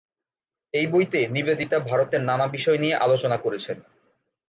এই 0.73 0.85
বইতে 0.87 1.19
নিবেদিতা 1.27 1.77
ভারতের 1.89 2.21
নানা 2.23 2.45
বিষয় 2.47 2.77
নিয়ে 2.77 2.95
আলোচনা 2.97 3.37
করেছেন। 3.37 3.77